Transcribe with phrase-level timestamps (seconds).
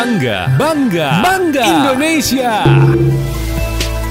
[0.00, 1.60] Bangga, bangga, bangga.
[1.60, 2.64] Indonesia.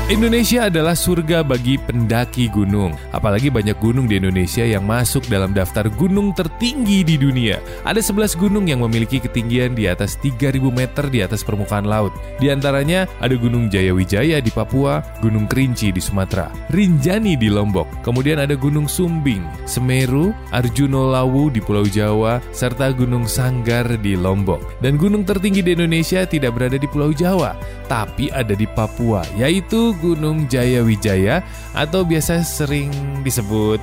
[0.09, 2.97] Indonesia adalah surga bagi pendaki gunung.
[3.13, 7.61] Apalagi banyak gunung di Indonesia yang masuk dalam daftar gunung tertinggi di dunia.
[7.85, 12.09] Ada 11 gunung yang memiliki ketinggian di atas 3000 meter di atas permukaan laut.
[12.41, 18.41] Di antaranya ada Gunung Jayawijaya di Papua, Gunung Kerinci di Sumatera, Rinjani di Lombok, kemudian
[18.41, 24.81] ada Gunung Sumbing, Semeru, Arjuno Lawu di Pulau Jawa, serta Gunung Sanggar di Lombok.
[24.81, 27.53] Dan gunung tertinggi di Indonesia tidak berada di Pulau Jawa,
[27.85, 31.43] tapi ada di Papua, yaitu Gunung Jayawijaya
[31.75, 33.79] atau biasa sering disebut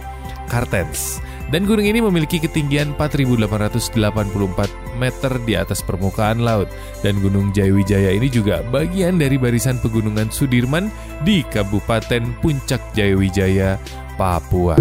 [0.48, 1.20] Kartens.
[1.46, 3.94] Dan gunung ini memiliki ketinggian 4.884
[4.98, 6.66] meter di atas permukaan laut.
[7.06, 10.90] Dan Gunung Jayawijaya ini juga bagian dari barisan pegunungan Sudirman
[11.22, 13.78] di Kabupaten Puncak Jayawijaya,
[14.18, 14.74] Papua.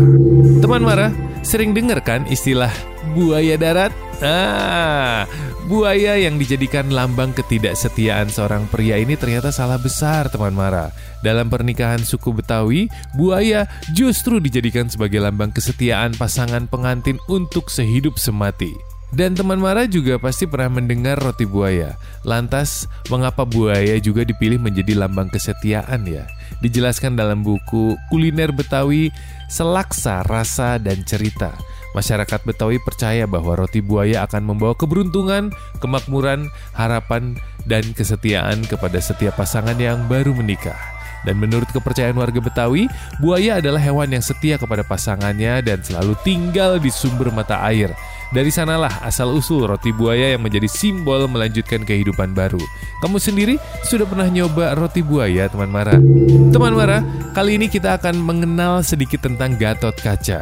[0.58, 1.14] Teman Mara,
[1.46, 2.74] sering dengar kan istilah
[3.14, 3.94] buaya darat?
[4.26, 5.30] Ah,
[5.66, 10.94] buaya yang dijadikan lambang ketidaksetiaan seorang pria ini ternyata salah besar, teman Mara.
[11.26, 12.86] Dalam pernikahan suku Betawi,
[13.18, 13.66] buaya
[13.98, 18.74] justru dijadikan sebagai lambang kesetiaan pasangan pengantin untuk sehidup semati.
[19.16, 21.96] Dan teman Mara juga pasti pernah mendengar roti buaya.
[22.28, 26.28] Lantas, mengapa buaya juga dipilih menjadi lambang kesetiaan ya?
[26.60, 29.14] Dijelaskan dalam buku Kuliner Betawi,
[29.48, 31.56] Selaksa Rasa dan Cerita.
[31.96, 39.40] Masyarakat Betawi percaya bahwa roti buaya akan membawa keberuntungan, kemakmuran, harapan, dan kesetiaan kepada setiap
[39.40, 40.76] pasangan yang baru menikah.
[41.24, 42.92] Dan menurut kepercayaan warga Betawi,
[43.24, 47.96] buaya adalah hewan yang setia kepada pasangannya dan selalu tinggal di sumber mata air.
[48.34, 52.62] Dari sanalah asal-usul roti buaya yang menjadi simbol melanjutkan kehidupan baru.
[53.06, 56.02] Kamu sendiri sudah pernah nyoba roti buaya, teman Mara?
[56.50, 57.06] Teman Mara,
[57.38, 60.42] kali ini kita akan mengenal sedikit tentang Gatot Kaca.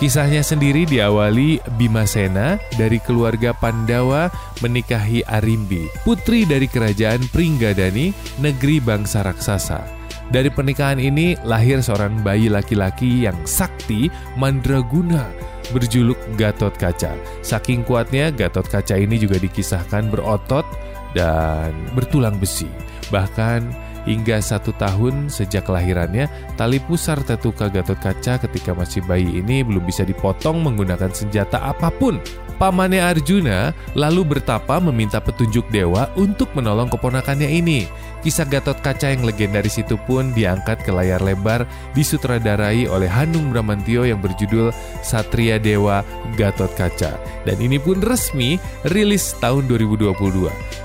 [0.00, 4.32] Kisahnya sendiri diawali Bimasena dari keluarga Pandawa
[4.64, 9.84] menikahi Arimbi, putri dari kerajaan Pringgadani, negeri bangsa raksasa.
[10.30, 14.06] Dari pernikahan ini lahir seorang bayi laki-laki yang sakti
[14.38, 17.14] mandraguna berjuluk Gatot Kaca.
[17.40, 20.66] Saking kuatnya Gatot Kaca ini juga dikisahkan berotot
[21.14, 22.68] dan bertulang besi.
[23.10, 29.60] Bahkan Hingga satu tahun sejak kelahirannya, tali pusar tetuka Gatot Kaca ketika masih bayi ini
[29.60, 32.16] belum bisa dipotong menggunakan senjata apa pun.
[32.60, 37.88] Pamannya Arjuna lalu bertapa meminta petunjuk dewa untuk menolong keponakannya ini.
[38.20, 41.64] Kisah Gatot Kaca yang legendaris itu pun diangkat ke layar lebar
[41.96, 46.04] disutradarai oleh Hanung Bramantio yang berjudul Satria Dewa
[46.36, 47.16] Gatot Kaca.
[47.48, 48.60] Dan ini pun resmi
[48.92, 50.12] rilis tahun 2022.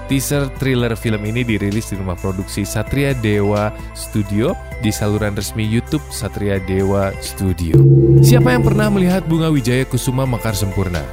[0.08, 6.02] Teaser thriller film ini dirilis di rumah produksi Satria Dewa Studio di saluran resmi YouTube
[6.10, 7.78] Satria Dewa Studio.
[8.24, 11.06] Siapa yang pernah melihat bunga Wijaya Kusuma mekar sempurna?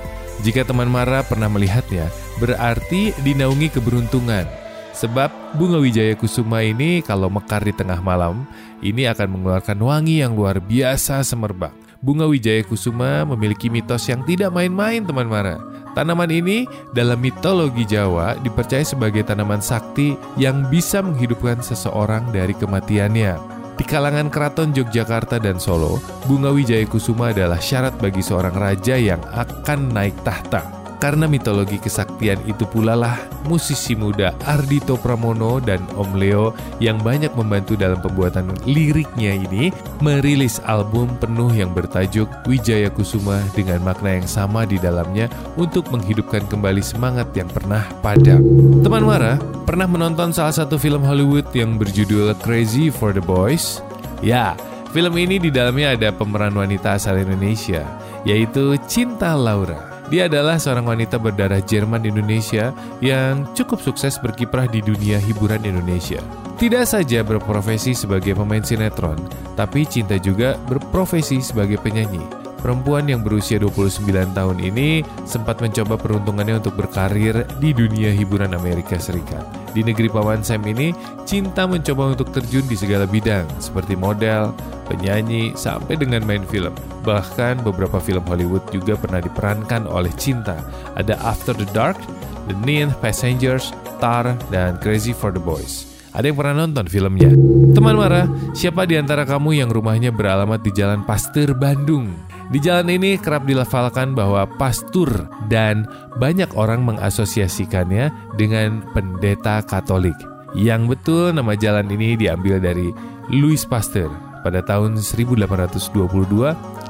[0.47, 2.08] Jika teman Mara pernah melihatnya,
[2.41, 4.48] berarti dinaungi keberuntungan.
[4.92, 8.47] Sebab bunga Wijaya Kusuma ini kalau mekar di tengah malam,
[8.81, 11.72] ini akan mengeluarkan wangi yang luar biasa semerbak.
[12.02, 15.56] Bunga Wijaya Kusuma memiliki mitos yang tidak main-main teman Mara.
[15.92, 16.64] Tanaman ini
[16.97, 23.36] dalam mitologi Jawa dipercaya sebagai tanaman sakti yang bisa menghidupkan seseorang dari kematiannya.
[23.76, 29.20] Di kalangan keraton Yogyakarta dan Solo, bunga wijaya kusuma adalah syarat bagi seorang raja yang
[29.36, 30.81] akan naik tahta.
[31.02, 33.18] Karena mitologi kesaktian itu pula lah
[33.50, 40.62] musisi muda Ardito Pramono dan Om Leo yang banyak membantu dalam pembuatan liriknya ini merilis
[40.62, 45.26] album penuh yang bertajuk Wijaya Kusuma dengan makna yang sama di dalamnya
[45.58, 48.38] untuk menghidupkan kembali semangat yang pernah padam.
[48.86, 53.82] Teman Mara, pernah menonton salah satu film Hollywood yang berjudul Crazy for the Boys?
[54.22, 54.54] Ya,
[54.94, 57.82] film ini di dalamnya ada pemeran wanita asal Indonesia,
[58.22, 59.91] yaitu Cinta Laura.
[60.12, 66.21] Dia adalah seorang wanita berdarah Jerman Indonesia yang cukup sukses berkiprah di dunia hiburan Indonesia.
[66.61, 69.17] Tidak saja berprofesi sebagai pemain sinetron,
[69.56, 72.41] tapi Cinta juga berprofesi sebagai penyanyi.
[72.62, 74.06] Perempuan yang berusia 29
[74.39, 79.43] tahun ini sempat mencoba peruntungannya untuk berkarir di dunia hiburan Amerika Serikat.
[79.75, 80.94] Di negeri Paman Sam ini,
[81.26, 84.55] Cinta mencoba untuk terjun di segala bidang, seperti model,
[84.87, 86.70] penyanyi, sampai dengan main film.
[87.03, 90.62] Bahkan beberapa film Hollywood juga pernah diperankan oleh Cinta.
[90.94, 91.99] Ada After the Dark,
[92.47, 95.91] The Neon Passengers, Tar, dan Crazy for the Boys.
[96.15, 97.32] Ada yang pernah nonton filmnya?
[97.75, 102.31] Teman Mara, siapa di antara kamu yang rumahnya beralamat di Jalan Pasteur, Bandung?
[102.52, 105.08] Di jalan ini kerap dilafalkan bahwa pastur
[105.49, 105.88] dan
[106.20, 110.12] banyak orang mengasosiasikannya dengan pendeta Katolik.
[110.52, 112.93] Yang betul nama jalan ini diambil dari
[113.32, 114.12] Louis Pasteur
[114.44, 115.96] pada tahun 1822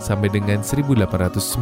[0.03, 1.55] sampai dengan 1895.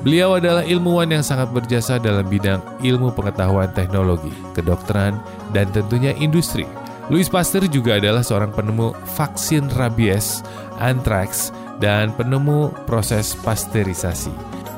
[0.00, 5.20] Beliau adalah ilmuwan yang sangat berjasa dalam bidang ilmu pengetahuan teknologi, kedokteran,
[5.52, 6.64] dan tentunya industri.
[7.12, 10.40] Louis Pasteur juga adalah seorang penemu vaksin rabies,
[10.80, 11.52] anthrax,
[11.82, 14.32] dan penemu proses pasteurisasi.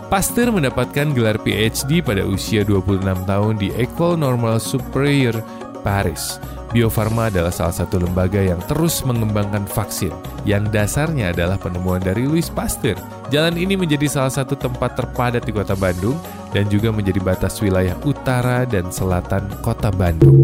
[0.09, 5.45] Pasteur mendapatkan gelar PhD pada usia 26 tahun di École Normale Supérieure
[5.85, 6.41] Paris.
[6.69, 10.13] Bio Farma adalah salah satu lembaga yang terus mengembangkan vaksin,
[10.45, 12.97] yang dasarnya adalah penemuan dari Louis Pasteur.
[13.33, 16.17] Jalan ini menjadi salah satu tempat terpadat di kota Bandung
[16.53, 20.37] dan juga menjadi batas wilayah utara dan selatan kota Bandung.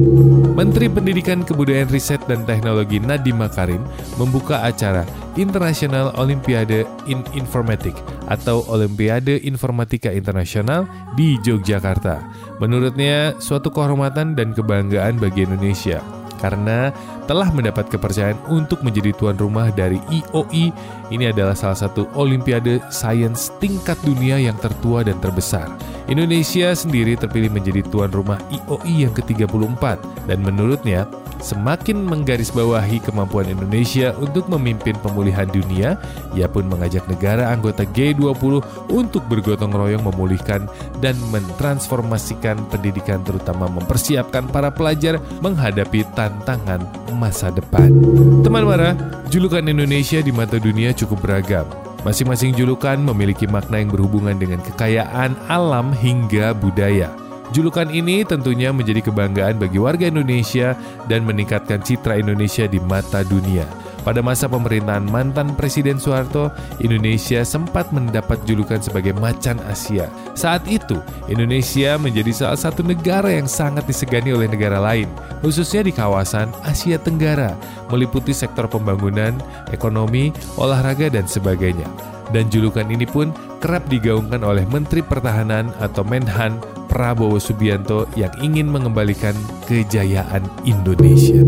[0.55, 3.83] Menteri Pendidikan Kebudayaan Riset dan Teknologi Nadiem Makarim
[4.21, 5.05] membuka acara
[5.35, 7.95] International Olympiade in Informatik
[8.31, 10.87] atau Olimpiade Informatika Internasional
[11.19, 12.23] di Yogyakarta.
[12.63, 16.93] Menurutnya, suatu kehormatan dan kebanggaan bagi Indonesia karena
[17.25, 20.69] telah mendapat kepercayaan untuk menjadi tuan rumah dari IOI.
[21.09, 25.73] Ini adalah salah satu olimpiade sains tingkat dunia yang tertua dan terbesar.
[26.05, 29.97] Indonesia sendiri terpilih menjadi tuan rumah IOI yang ke-34
[30.29, 31.09] dan menurutnya
[31.45, 36.01] semakin menggarisbawahi kemampuan Indonesia untuk memimpin pemulihan dunia,
[36.33, 40.65] ia pun mengajak negara anggota G20 untuk bergotong royong memulihkan
[41.05, 46.81] dan mentransformasikan pendidikan terutama mempersiapkan para pelajar menghadapi tantangan
[47.13, 47.93] masa depan.
[48.41, 48.97] Teman Mara,
[49.29, 51.69] julukan Indonesia di mata dunia cukup beragam.
[52.05, 57.24] Masing-masing julukan memiliki makna yang berhubungan dengan kekayaan alam hingga budaya.
[57.55, 60.75] Julukan ini tentunya menjadi kebanggaan bagi warga Indonesia
[61.07, 63.84] dan meningkatkan citra Indonesia di mata dunia.
[64.05, 66.53] Pada masa pemerintahan mantan Presiden Soeharto,
[66.85, 70.13] Indonesia sempat mendapat julukan sebagai macan Asia.
[70.37, 75.09] Saat itu, Indonesia menjadi salah satu negara yang sangat disegani oleh negara lain,
[75.41, 77.57] khususnya di kawasan Asia Tenggara,
[77.89, 79.33] meliputi sektor pembangunan,
[79.73, 81.89] ekonomi, olahraga, dan sebagainya.
[82.29, 83.33] Dan julukan ini pun
[83.65, 89.33] kerap digaungkan oleh Menteri Pertahanan atau Menhan Prabowo Subianto yang ingin mengembalikan
[89.67, 91.41] kejayaan Indonesia.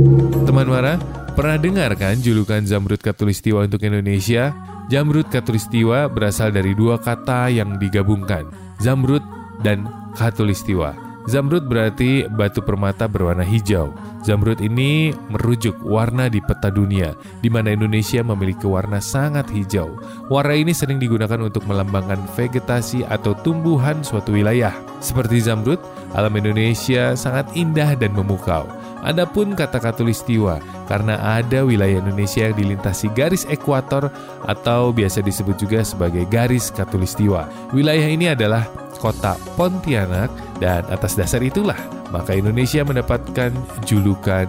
[0.44, 0.96] Teman Mara,
[1.36, 4.56] pernah dengar kan julukan Zamrud Katulistiwa untuk Indonesia?
[4.88, 8.48] Zamrud Katulistiwa berasal dari dua kata yang digabungkan,
[8.80, 9.20] Zamrud
[9.60, 9.84] dan
[10.16, 10.96] Katulistiwa.
[11.26, 13.90] Zamrud berarti batu permata berwarna hijau.
[14.22, 19.98] Zamrud ini merujuk warna di peta dunia, di mana Indonesia memiliki warna sangat hijau.
[20.30, 24.72] Warna ini sering digunakan untuk melambangkan vegetasi atau tumbuhan suatu wilayah.
[25.02, 25.82] Seperti zamrud,
[26.14, 28.70] alam Indonesia sangat indah dan memukau.
[29.06, 30.58] Adapun kata katulistiwa,
[30.90, 34.10] karena ada wilayah Indonesia yang dilintasi garis ekuator
[34.50, 37.46] atau biasa disebut juga sebagai garis katulistiwa.
[37.70, 38.66] Wilayah ini adalah
[38.98, 41.78] kota Pontianak dan atas dasar itulah
[42.10, 43.50] maka Indonesia mendapatkan
[43.86, 44.46] julukan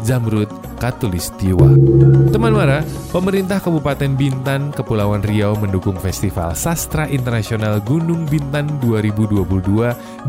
[0.00, 0.48] Zamrud
[0.80, 1.76] Katulistiwa.
[2.32, 2.80] Teman Mara,
[3.12, 9.44] pemerintah Kabupaten Bintan, Kepulauan Riau mendukung Festival Sastra Internasional Gunung Bintan 2022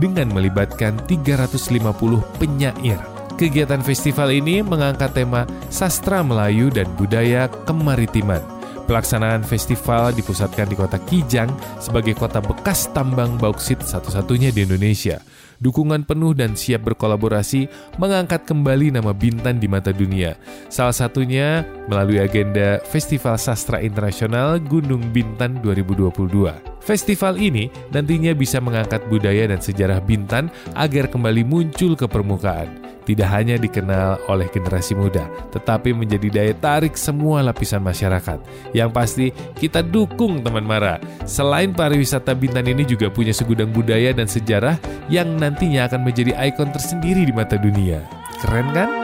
[0.04, 3.21] dengan melibatkan 350 penyair.
[3.42, 8.38] Kegiatan festival ini mengangkat tema sastra Melayu dan budaya kemaritiman.
[8.86, 11.50] Pelaksanaan festival dipusatkan di kota Kijang
[11.82, 15.26] sebagai kota bekas tambang bauksit satu-satunya di Indonesia.
[15.58, 17.66] Dukungan penuh dan siap berkolaborasi
[17.98, 20.38] mengangkat kembali nama Bintan di mata dunia.
[20.70, 26.14] Salah satunya melalui agenda Festival Sastra Internasional Gunung Bintan 2022.
[26.78, 33.28] Festival ini nantinya bisa mengangkat budaya dan sejarah Bintan agar kembali muncul ke permukaan tidak
[33.34, 38.40] hanya dikenal oleh generasi muda, tetapi menjadi daya tarik semua lapisan masyarakat.
[38.72, 39.26] Yang pasti
[39.58, 41.02] kita dukung teman Mara.
[41.26, 44.78] Selain pariwisata Bintan ini juga punya segudang budaya dan sejarah
[45.10, 48.06] yang nantinya akan menjadi ikon tersendiri di mata dunia.
[48.42, 49.01] Keren kan?